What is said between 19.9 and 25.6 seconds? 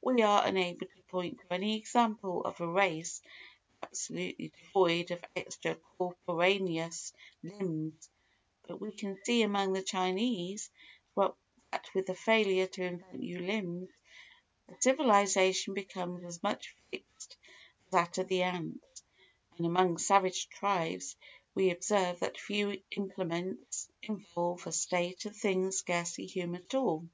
savage tribes we observe that few implements involve a state of